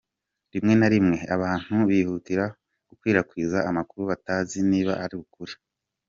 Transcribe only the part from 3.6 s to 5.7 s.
amakuru batazi niba ari ukuri.